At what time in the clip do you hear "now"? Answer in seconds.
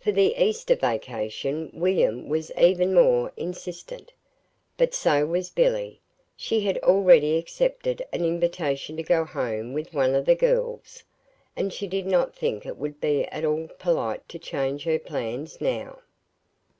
15.60-16.00